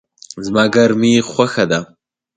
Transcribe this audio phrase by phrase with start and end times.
[0.45, 1.79] زما ګرمی خوښه ده